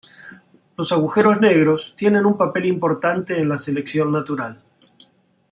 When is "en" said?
3.39-3.47